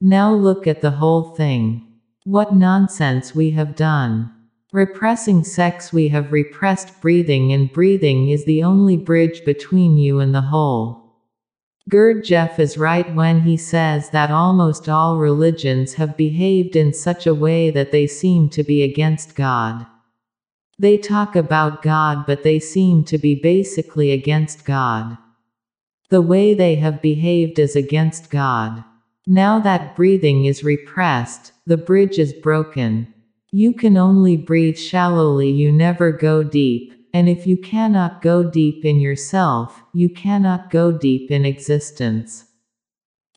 [0.00, 1.86] Now look at the whole thing.
[2.24, 4.32] What nonsense we have done.
[4.72, 10.34] Repressing sex, we have repressed breathing, and breathing is the only bridge between you and
[10.34, 10.99] the whole.
[11.88, 17.34] Gurdjieff is right when he says that almost all religions have behaved in such a
[17.34, 19.86] way that they seem to be against God.
[20.78, 25.18] They talk about God, but they seem to be basically against God.
[26.10, 28.84] The way they have behaved is against God.
[29.26, 33.12] Now that breathing is repressed, the bridge is broken.
[33.52, 38.84] You can only breathe shallowly, you never go deep, and if you cannot go deep
[38.84, 42.44] in yourself, you cannot go deep in existence.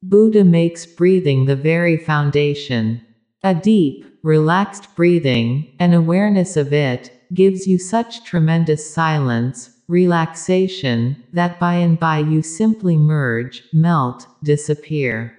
[0.02, 3.02] Buddha makes breathing the very foundation.
[3.44, 11.60] A deep, relaxed breathing, an awareness of it, gives you such tremendous silence, relaxation, that
[11.60, 15.38] by and by you simply merge, melt, disappear.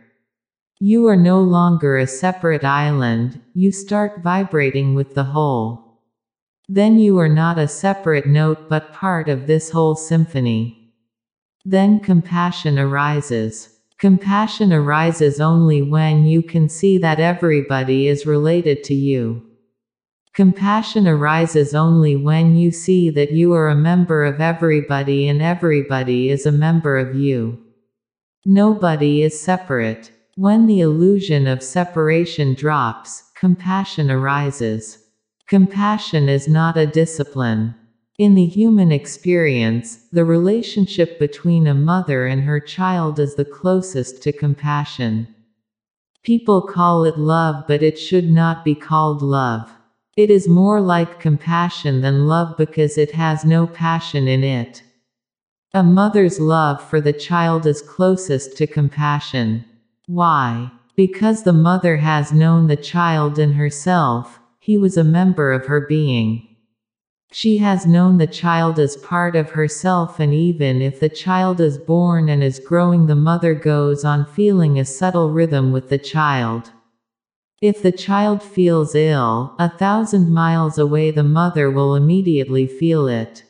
[0.81, 5.84] You are no longer a separate island, you start vibrating with the whole.
[6.69, 10.93] Then you are not a separate note but part of this whole symphony.
[11.65, 13.69] Then compassion arises.
[13.99, 19.43] Compassion arises only when you can see that everybody is related to you.
[20.35, 26.29] Compassion arises only when you see that you are a member of everybody and everybody
[26.29, 27.63] is a member of you.
[28.45, 30.11] Nobody is separate.
[30.37, 35.04] When the illusion of separation drops, compassion arises.
[35.55, 37.77] Compassion is not a discipline.
[38.19, 44.21] In the human experience, the relationship between a mother and her child is the closest
[44.25, 45.29] to compassion.
[46.25, 49.71] People call it love, but it should not be called love.
[50.17, 54.83] It is more like compassion than love because it has no passion in it.
[55.73, 59.65] A mother's love for the child is closest to compassion.
[60.07, 60.73] Why?
[60.97, 65.83] Because the mother has known the child in herself, he was a member of her
[65.83, 66.49] being.
[67.31, 71.77] She has known the child as part of herself, and even if the child is
[71.77, 76.73] born and is growing, the mother goes on feeling a subtle rhythm with the child.
[77.61, 83.45] If the child feels ill, a thousand miles away, the mother will immediately feel it.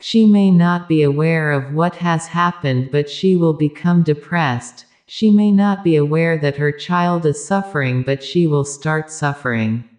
[0.00, 4.84] She may not be aware of what has happened, but she will become depressed.
[5.06, 9.89] She may not be aware that her child is suffering, but she will start suffering.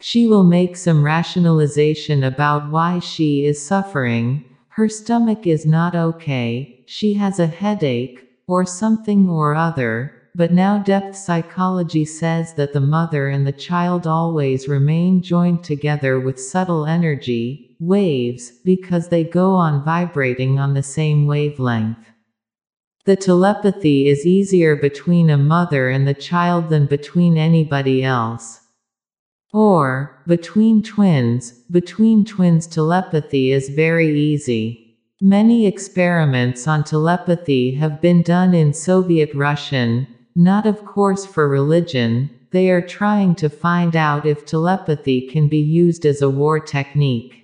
[0.00, 4.44] She will make some rationalization about why she is suffering.
[4.68, 10.78] Her stomach is not okay, she has a headache, or something or other, but now
[10.78, 16.86] depth psychology says that the mother and the child always remain joined together with subtle
[16.86, 21.98] energy, waves, because they go on vibrating on the same wavelength.
[23.04, 28.57] The telepathy is easier between a mother and the child than between anybody else.
[29.52, 34.96] Or, between twins, between twins telepathy is very easy.
[35.20, 40.06] Many experiments on telepathy have been done in Soviet Russian,
[40.36, 45.58] not of course for religion, they are trying to find out if telepathy can be
[45.58, 47.34] used as a war technique.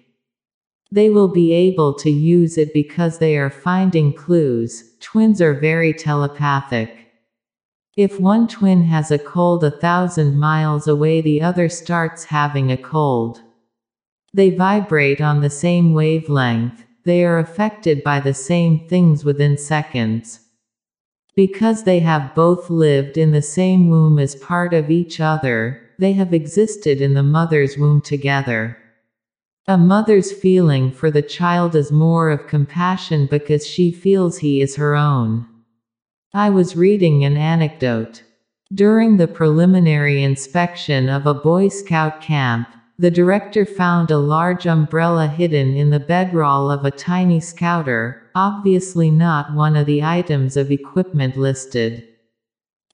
[0.90, 4.94] They will be able to use it because they are finding clues.
[5.00, 7.03] Twins are very telepathic.
[7.96, 12.76] If one twin has a cold a thousand miles away, the other starts having a
[12.76, 13.40] cold.
[14.32, 20.40] They vibrate on the same wavelength, they are affected by the same things within seconds.
[21.36, 26.14] Because they have both lived in the same womb as part of each other, they
[26.14, 28.76] have existed in the mother's womb together.
[29.68, 34.74] A mother's feeling for the child is more of compassion because she feels he is
[34.76, 35.46] her own.
[36.36, 38.24] I was reading an anecdote.
[38.74, 42.66] During the preliminary inspection of a Boy Scout camp,
[42.98, 49.12] the director found a large umbrella hidden in the bedroll of a tiny scouter, obviously
[49.12, 52.02] not one of the items of equipment listed.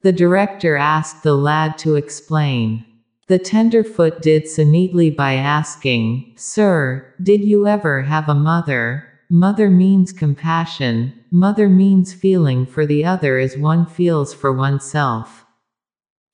[0.03, 2.85] The director asked the lad to explain.
[3.29, 9.07] The tenderfoot did so neatly by asking, Sir, did you ever have a mother?
[9.31, 15.45] Mother means compassion, mother means feeling for the other as one feels for oneself.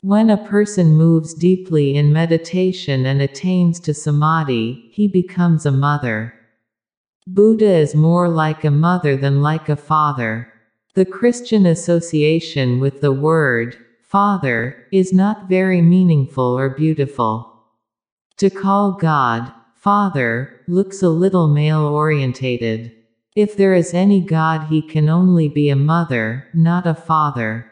[0.02, 6.34] When a person moves deeply in meditation and attains to samadhi, he becomes a mother.
[7.26, 10.52] Buddha is more like a mother than like a father.
[10.94, 17.64] The Christian association with the word, father, is not very meaningful or beautiful.
[18.36, 22.95] To call God, father, looks a little male orientated.
[23.36, 27.70] If there is any God, he can only be a mother, not a father.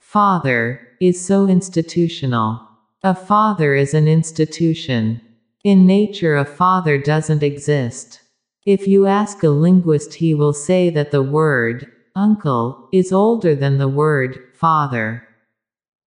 [0.00, 2.60] Father, is so institutional.
[3.02, 5.20] A father is an institution.
[5.64, 8.20] In nature, a father doesn't exist.
[8.64, 13.78] If you ask a linguist, he will say that the word, uncle, is older than
[13.78, 15.26] the word, father.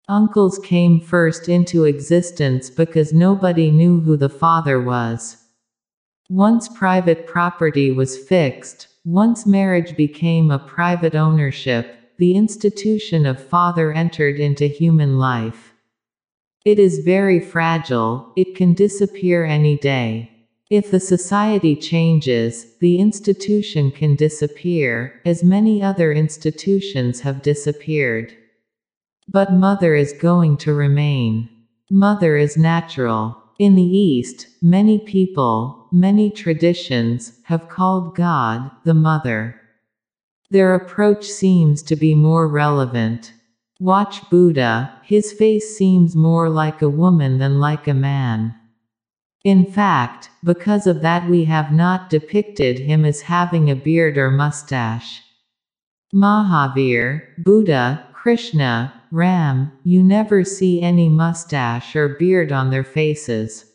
[0.08, 5.39] Uncles came first into existence because nobody knew who the father was.
[6.30, 13.92] Once private property was fixed, once marriage became a private ownership, the institution of father
[13.92, 15.72] entered into human life.
[16.64, 20.30] It is very fragile, it can disappear any day.
[20.70, 28.32] If the society changes, the institution can disappear, as many other institutions have disappeared.
[29.26, 31.48] But mother is going to remain.
[31.90, 33.36] Mother is natural.
[33.58, 39.60] In the East, many people, many traditions, have called God, the mother.
[40.50, 43.32] Their approach seems to be more relevant.
[43.78, 48.54] Watch Buddha, his face seems more like a woman than like a man.
[49.44, 54.30] In fact, because of that, we have not depicted him as having a beard or
[54.30, 55.22] mustache.
[56.14, 63.69] Mahavir, Buddha, Krishna, Ram, you never see any mustache or beard on their faces.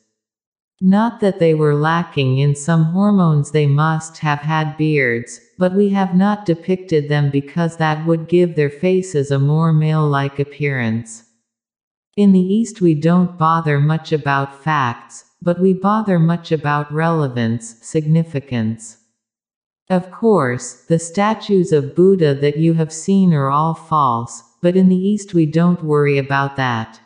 [0.87, 5.89] Not that they were lacking in some hormones, they must have had beards, but we
[5.89, 11.23] have not depicted them because that would give their faces a more male like appearance.
[12.15, 17.77] In the East, we don't bother much about facts, but we bother much about relevance,
[17.81, 18.97] significance.
[19.89, 24.89] Of course, the statues of Buddha that you have seen are all false, but in
[24.89, 26.99] the East, we don't worry about that.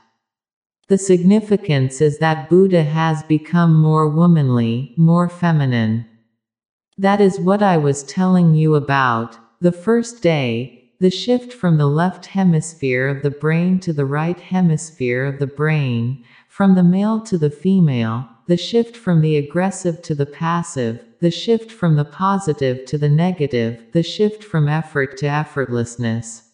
[0.90, 6.08] The significance is that Buddha has become more womanly, more feminine.
[6.98, 9.38] That is what I was telling you about.
[9.62, 14.40] The first day, the shift from the left hemisphere of the brain to the right
[14.40, 20.02] hemisphere of the brain, from the male to the female, the shift from the aggressive
[20.02, 25.18] to the passive, the shift from the positive to the negative, the shift from effort
[25.18, 26.48] to effortlessness.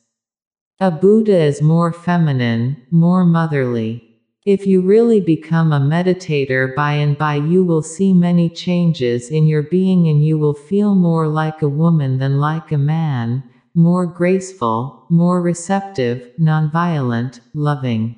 [0.82, 4.05] A Buddha is more feminine, more motherly.
[4.46, 9.48] If you really become a meditator by and by, you will see many changes in
[9.48, 13.44] your being and you will feel more like a woman than like a man,
[13.74, 18.18] more graceful, more receptive, nonviolent, loving.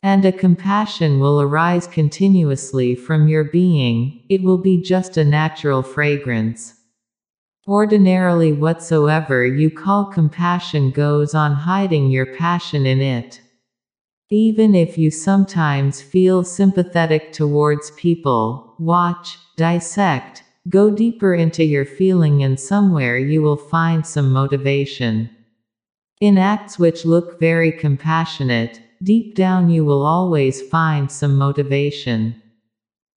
[0.00, 5.82] And a compassion will arise continuously from your being, it will be just a natural
[5.82, 6.74] fragrance.
[7.66, 13.41] Ordinarily, whatsoever you call compassion goes on hiding your passion in it.
[14.34, 22.42] Even if you sometimes feel sympathetic towards people, watch, dissect, go deeper into your feeling,
[22.42, 25.28] and somewhere you will find some motivation.
[26.22, 32.40] In acts which look very compassionate, deep down you will always find some motivation.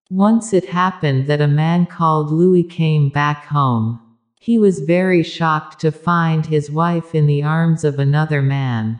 [0.09, 4.01] Once it happened that a man called Louis came back home.
[4.41, 8.99] He was very shocked to find his wife in the arms of another man.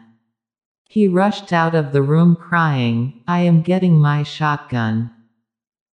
[0.88, 5.12] He rushed out of the room crying, I am getting my shotgun.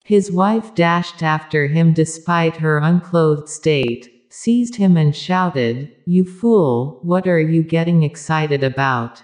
[0.05, 6.99] His wife dashed after him despite her unclothed state, seized him and shouted, You fool,
[7.03, 9.23] what are you getting excited about?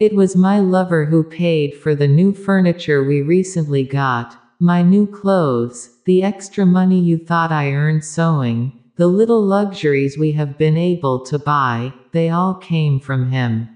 [0.00, 5.06] It was my lover who paid for the new furniture we recently got, my new
[5.06, 10.76] clothes, the extra money you thought I earned sewing, the little luxuries we have been
[10.76, 13.68] able to buy, they all came from him.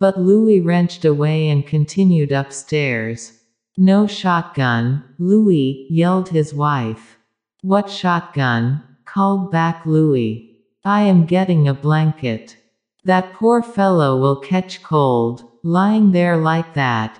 [0.00, 3.32] But Louis wrenched away and continued upstairs.
[3.76, 7.18] No shotgun, Louis, yelled his wife.
[7.62, 8.84] What shotgun?
[9.04, 10.60] called back Louis.
[10.84, 12.56] I am getting a blanket.
[13.04, 17.18] That poor fellow will catch cold, lying there like that.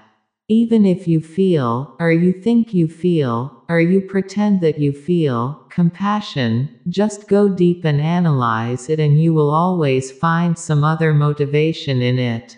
[0.48, 5.66] Even if you feel, or you think you feel, or you pretend that you feel,
[5.68, 12.00] compassion, just go deep and analyze it and you will always find some other motivation
[12.00, 12.57] in it.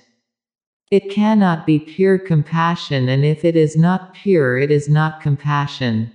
[0.91, 6.11] It cannot be pure compassion and if it is not pure it is not compassion.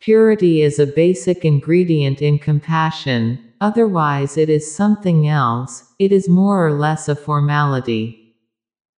[0.00, 6.66] Purity is a basic ingredient in compassion, otherwise it is something else, it is more
[6.66, 8.36] or less a formality.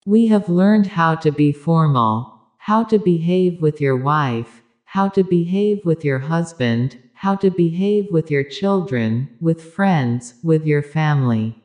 [0.04, 5.24] We have learned how to be formal, how to behave with your wife, how to
[5.24, 11.56] behave with your husband, how to behave with your children, with friends, with your family.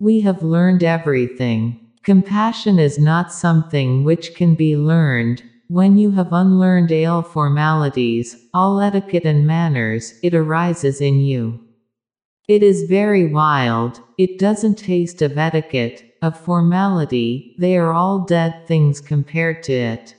[0.00, 1.85] We have learned everything.
[2.06, 5.42] Compassion is not something which can be learned.
[5.66, 11.58] When you have unlearned all formalities, all etiquette and manners, it arises in you.
[12.46, 18.68] It is very wild, it doesn't taste of etiquette, of formality, they are all dead
[18.68, 20.14] things compared to it.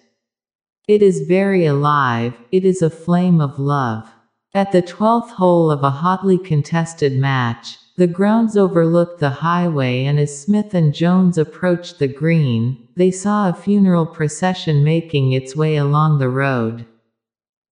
[0.89, 4.11] It is very alive, it is a flame of love.
[4.53, 10.19] At the twelfth hole of a hotly contested match, the grounds overlooked the highway and
[10.19, 15.75] as Smith and Jones approached the green, they saw a funeral procession making its way
[15.75, 16.85] along the road.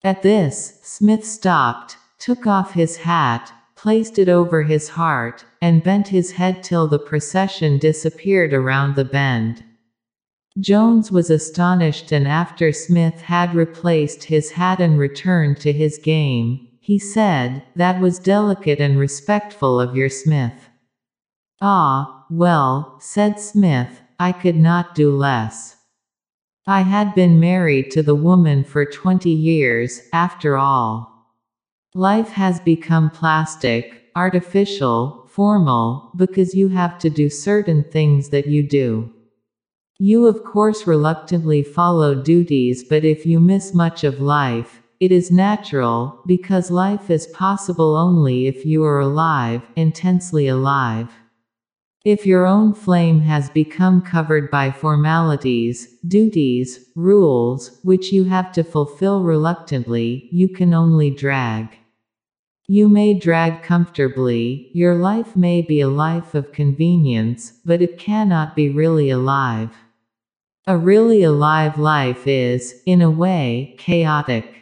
[0.04, 6.08] At this, Smith stopped, took off his hat, placed it over his heart, and bent
[6.08, 9.64] his head till the procession disappeared around the bend.
[10.60, 16.65] Jones was astonished and after Smith had replaced his hat and returned to his game,
[16.86, 20.70] he said, That was delicate and respectful of your Smith.
[21.60, 25.78] Ah, well, said Smith, I could not do less.
[26.68, 31.34] I had been married to the woman for twenty years, after all.
[31.96, 38.62] Life has become plastic, artificial, formal, because you have to do certain things that you
[38.62, 39.12] do.
[39.98, 45.32] You of course reluctantly follow duties but if you miss much of life, it is
[45.32, 51.10] natural, because life is possible only if you are alive, intensely alive.
[52.06, 58.64] If your own flame has become covered by formalities, duties, rules, which you have to
[58.64, 61.70] fulfill reluctantly, you can only drag.
[62.68, 68.56] You may drag comfortably, your life may be a life of convenience, but it cannot
[68.56, 69.72] be really alive.
[70.68, 74.55] A really alive life is, in a way, chaotic.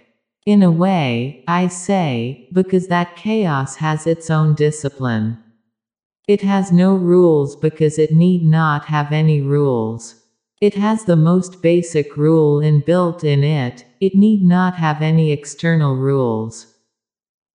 [0.45, 5.37] In a way, I say, because that chaos has its own discipline.
[6.27, 10.15] It has no rules because it need not have any rules.
[10.59, 15.95] It has the most basic rule inbuilt in it, it need not have any external
[15.95, 16.67] rules.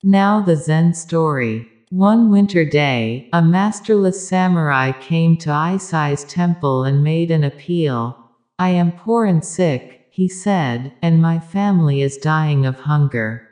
[0.03, 1.67] Now the Zen story.
[1.91, 8.17] One winter day, a masterless samurai came to Eisai's temple and made an appeal.
[8.59, 13.49] I am poor and sick, he said, and my family is dying of hunger.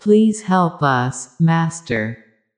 [0.00, 2.16] Please help us, master.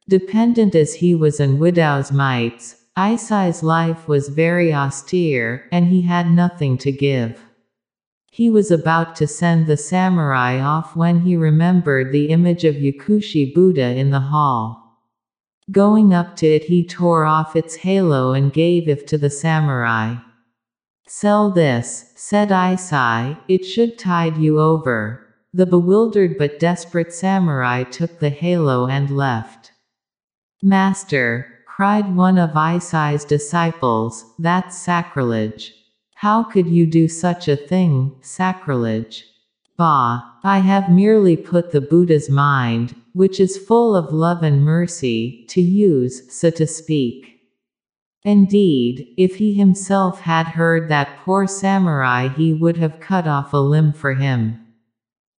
[0.08, 6.30] Dependent as he was on widow's mites, Eisai's life was very austere, and he had
[6.30, 7.42] nothing to give.
[8.30, 13.52] He was about to send the samurai off when he remembered the image of Yakushi
[13.52, 14.96] Buddha in the hall.
[15.72, 20.18] Going up to it, he tore off its halo and gave it to the samurai.
[21.10, 25.26] Sell this, said Eisai, it should tide you over.
[25.54, 29.72] The bewildered but desperate samurai took the halo and left.
[30.62, 35.72] Master, cried one of Eisai's disciples, that's sacrilege.
[36.16, 39.24] How could you do such a thing, sacrilege?
[39.78, 45.46] Bah, I have merely put the Buddha's mind, which is full of love and mercy,
[45.48, 47.37] to use, so to speak.
[48.28, 53.56] Indeed, if he himself had heard that poor samurai, he would have cut off a
[53.56, 54.66] limb for him.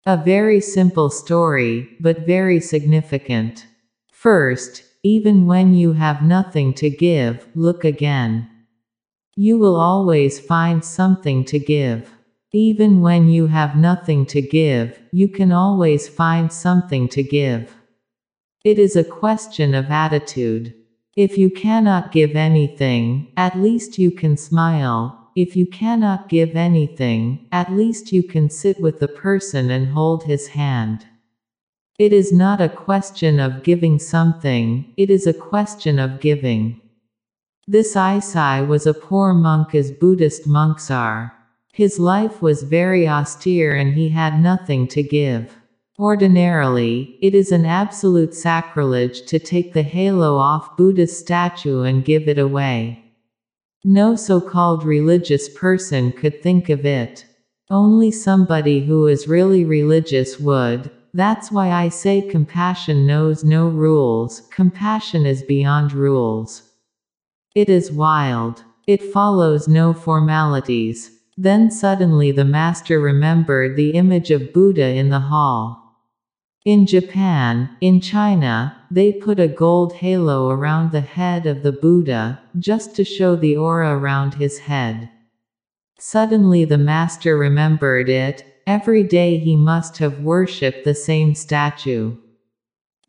[0.07, 3.67] A very simple story, but very significant.
[4.11, 8.49] First, even when you have nothing to give, look again.
[9.37, 12.11] You will always find something to give.
[12.55, 17.77] Even when you have nothing to give, you can always find something to give.
[18.65, 20.73] It is a question of attitude.
[21.19, 25.31] If you cannot give anything, at least you can smile.
[25.35, 30.23] If you cannot give anything, at least you can sit with the person and hold
[30.23, 31.07] his hand.
[31.99, 36.81] It is not a question of giving something, it is a question of giving.
[37.67, 41.35] This Eisai was a poor monk as Buddhist monks are.
[41.73, 45.58] His life was very austere and he had nothing to give.
[46.01, 52.29] Ordinarily, it is an absolute sacrilege to take the halo off Buddha's statue and give
[52.29, 53.03] it away.
[53.83, 57.27] No so-called religious person could think of it.
[57.69, 60.89] Only somebody who is really religious would.
[61.15, 66.63] That's why I say compassion knows no rules, compassion is beyond rules.
[67.57, 68.63] It is wild.
[68.87, 71.11] It follows no formalities.
[71.37, 75.88] Then suddenly the master remembered the image of Buddha in the hall.
[76.69, 82.43] In Japan, in China, they put a gold halo around the head of the Buddha,
[82.59, 85.09] just to show the aura around his head.
[85.99, 92.19] Suddenly the master remembered it, every day he must have worshipped the same statue.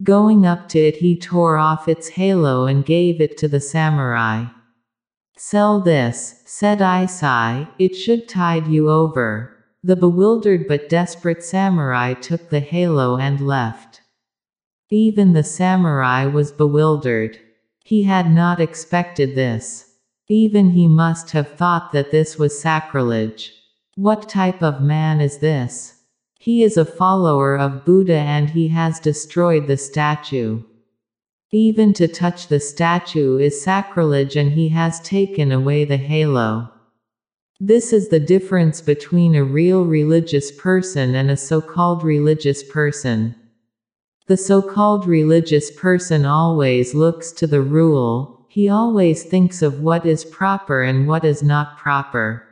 [0.03, 4.45] Going up to it he tore off its halo and gave it to the samurai.
[5.35, 9.58] Sell this, said Eisai, it should tide you over.
[9.81, 14.01] The bewildered but desperate samurai took the halo and left.
[14.89, 17.37] Even the samurai was bewildered.
[17.85, 19.85] He had not expected this.
[20.27, 23.53] Even he must have thought that this was sacrilege.
[23.95, 26.03] What type of man is this?
[26.39, 30.63] He is a follower of Buddha and he has destroyed the statue.
[31.51, 36.69] Even to touch the statue is sacrilege and he has taken away the halo.
[37.61, 43.35] This is the difference between a real religious person and a so-called religious person.
[44.27, 50.23] The so-called religious person always looks to the rule, he always thinks of what is
[50.23, 52.47] proper and what is not proper.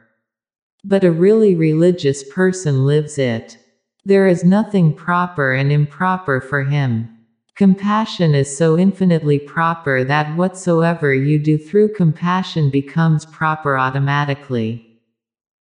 [0.83, 3.57] But a really religious person lives it.
[4.03, 7.17] There is nothing proper and improper for him.
[7.55, 14.86] Compassion is so infinitely proper that whatsoever you do through compassion becomes proper automatically.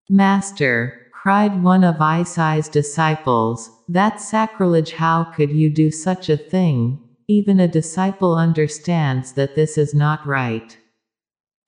[0.09, 7.01] Master, cried one of Eisai's disciples, that's sacrilege how could you do such a thing?
[7.27, 10.79] Even a disciple understands that this is not right.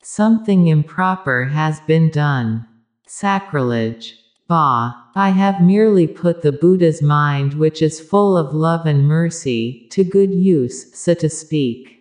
[0.01, 2.65] Something improper has been done.
[3.05, 4.15] Sacrilege.
[4.47, 9.85] Bah, I have merely put the Buddha's mind which is full of love and mercy,
[9.91, 11.98] to good use, so to speak.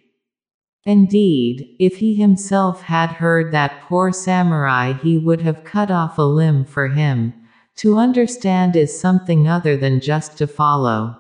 [0.85, 6.23] Indeed, if he himself had heard that poor samurai he would have cut off a
[6.23, 7.35] limb for him.
[7.77, 11.17] To understand is something other than just to follow.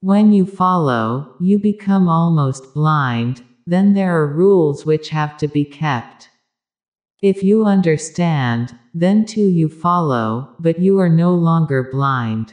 [0.00, 5.64] When you follow, you become almost blind, then there are rules which have to be
[5.64, 6.28] kept.
[7.22, 12.52] If you understand, then too you follow, but you are no longer blind.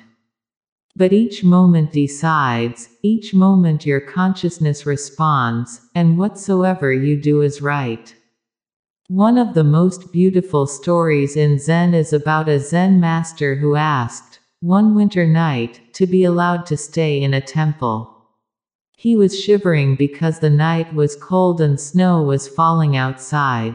[1.01, 8.13] But each moment decides, each moment your consciousness responds, and whatsoever you do is right.
[9.07, 14.41] One of the most beautiful stories in Zen is about a Zen master who asked,
[14.59, 18.27] one winter night, to be allowed to stay in a temple.
[18.95, 23.73] He was shivering because the night was cold and snow was falling outside.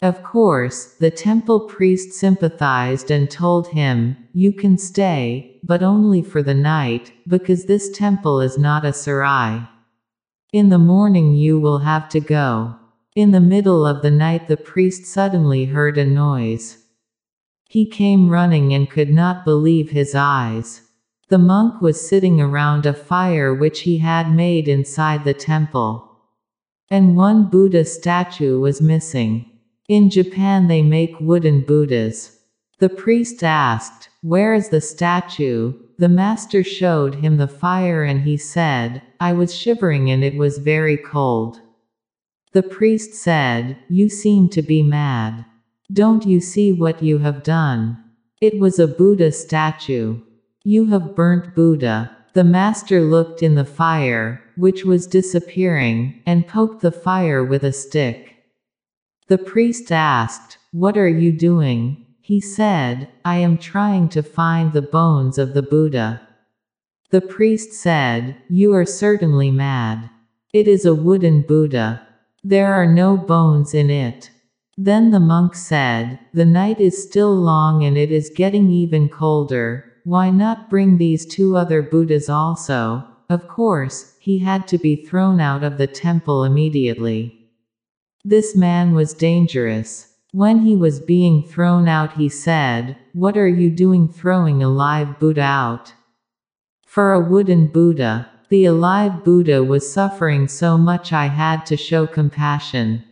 [0.00, 6.42] Of course, the temple priest sympathized and told him, You can stay, but only for
[6.42, 9.68] the night, because this temple is not a sarai.
[10.52, 12.74] In the morning you will have to go.
[13.14, 16.78] In the middle of the night the priest suddenly heard a noise.
[17.68, 20.82] He came running and could not believe his eyes.
[21.28, 26.10] The monk was sitting around a fire which he had made inside the temple.
[26.90, 29.48] And one Buddha statue was missing.
[29.88, 32.39] In Japan they make wooden Buddhas.
[32.80, 35.74] The priest asked, Where is the statue?
[35.98, 40.56] The master showed him the fire and he said, I was shivering and it was
[40.56, 41.60] very cold.
[42.52, 45.44] The priest said, You seem to be mad.
[45.92, 48.02] Don't you see what you have done?
[48.40, 50.22] It was a Buddha statue.
[50.64, 52.16] You have burnt Buddha.
[52.32, 57.72] The master looked in the fire, which was disappearing, and poked the fire with a
[57.72, 58.36] stick.
[59.26, 62.06] The priest asked, What are you doing?
[62.30, 66.20] He said, I am trying to find the bones of the Buddha.
[67.10, 70.08] The priest said, You are certainly mad.
[70.52, 72.06] It is a wooden Buddha.
[72.44, 74.30] There are no bones in it.
[74.78, 79.92] Then the monk said, The night is still long and it is getting even colder,
[80.04, 83.08] why not bring these two other Buddhas also?
[83.28, 87.50] Of course, he had to be thrown out of the temple immediately.
[88.24, 90.09] This man was dangerous.
[90.32, 95.18] When he was being thrown out, he said, What are you doing throwing a live
[95.18, 95.92] Buddha out?
[96.86, 102.06] For a wooden Buddha, the alive Buddha was suffering so much I had to show
[102.06, 103.02] compassion.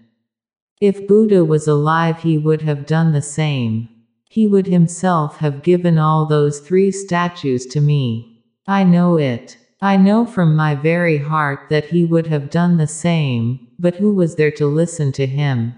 [0.80, 3.88] If Buddha was alive, he would have done the same.
[4.28, 8.44] He would himself have given all those three statues to me.
[8.66, 9.56] I know it.
[9.80, 14.14] I know from my very heart that he would have done the same, but who
[14.14, 15.74] was there to listen to him?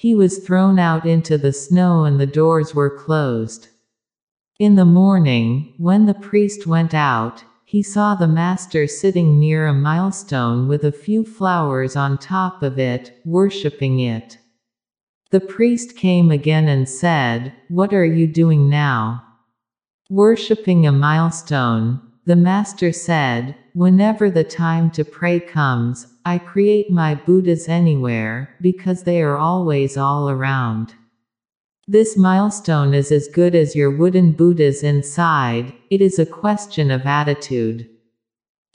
[0.00, 3.68] He was thrown out into the snow and the doors were closed.
[4.58, 9.74] In the morning, when the priest went out, he saw the master sitting near a
[9.74, 14.38] milestone with a few flowers on top of it, worshipping it.
[15.32, 19.22] The priest came again and said, What are you doing now?
[20.08, 27.14] Worshipping a milestone, the master said, Whenever the time to pray comes, I create my
[27.14, 30.94] Buddhas anywhere, because they are always all around.
[31.86, 37.06] This milestone is as good as your wooden Buddhas inside, it is a question of
[37.06, 37.88] attitude.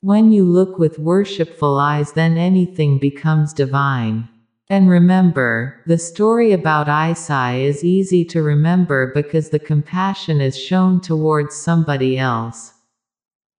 [0.02, 4.30] When you look with worshipful eyes, then anything becomes divine.
[4.70, 11.02] And remember, the story about Eisai is easy to remember because the compassion is shown
[11.02, 12.74] towards somebody else.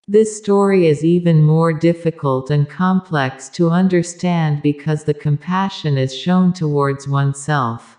[0.09, 6.53] This story is even more difficult and complex to understand because the compassion is shown
[6.53, 7.99] towards oneself.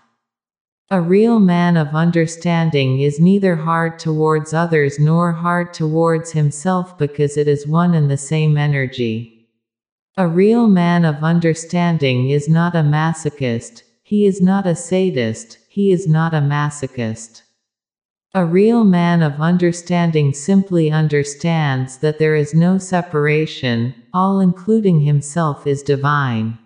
[0.90, 7.36] A real man of understanding is neither hard towards others nor hard towards himself because
[7.36, 9.50] it is one and the same energy.
[10.16, 15.92] A real man of understanding is not a masochist, he is not a sadist, he
[15.92, 17.42] is not a masochist.
[18.34, 25.66] A real man of understanding simply understands that there is no separation, all including himself
[25.66, 26.58] is divine.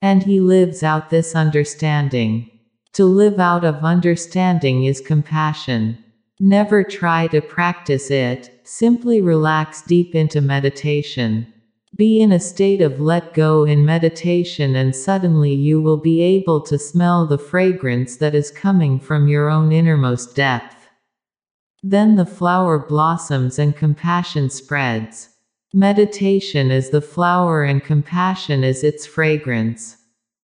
[0.00, 2.50] And he lives out this understanding.
[2.94, 5.98] To live out of understanding is compassion.
[6.40, 11.51] Never try to practice it, simply relax deep into meditation.
[11.94, 16.62] Be in a state of let go in meditation, and suddenly you will be able
[16.62, 20.88] to smell the fragrance that is coming from your own innermost depth.
[21.82, 25.28] Then the flower blossoms and compassion spreads.
[25.74, 29.98] Meditation is the flower and compassion is its fragrance.